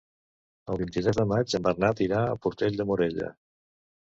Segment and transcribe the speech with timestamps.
[0.73, 3.31] El vint-i-tres de maig en Bernat irà a Portell de Morella.